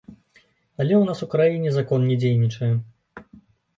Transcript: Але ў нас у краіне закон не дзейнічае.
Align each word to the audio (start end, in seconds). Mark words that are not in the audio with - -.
Але 0.79 0.93
ў 0.99 1.01
нас 1.11 1.19
у 1.27 1.29
краіне 1.35 1.69
закон 1.77 1.99
не 2.13 2.19
дзейнічае. 2.25 2.73